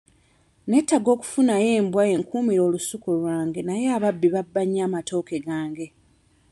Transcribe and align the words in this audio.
Neetaaga 0.67 1.09
okufunayo 1.15 1.67
embwa 1.79 2.03
enkuumire 2.15 2.61
olusuku 2.67 3.07
lwange 3.19 3.61
naye 3.67 3.85
ababbi 3.97 4.27
babba 4.33 4.61
nnyo 4.65 4.81
amatooke 4.87 5.37
gange. 5.45 5.87